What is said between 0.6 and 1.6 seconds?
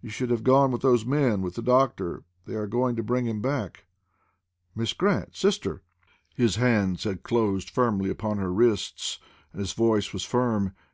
with those men with the